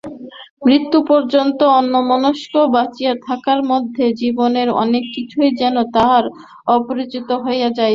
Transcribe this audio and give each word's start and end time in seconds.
মৃত্যু 0.61 0.99
পর্যন্ত 1.09 1.59
অন্যমনস্ক 1.79 2.53
বঁচিয়া 2.73 3.13
থাকার 3.27 3.59
মধ্যে 3.71 4.05
জীবনের 4.21 4.67
অনেক 4.83 5.03
কিছুই 5.15 5.51
যেন 5.61 5.75
তাহার 5.95 6.25
অপচয়িত 6.75 7.29
হইয়া 7.43 7.69
যাইবে। 7.69 7.89